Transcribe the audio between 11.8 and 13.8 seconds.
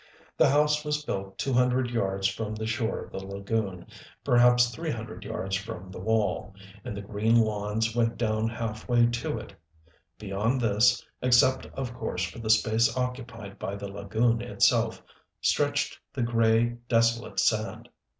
course for the space occupied by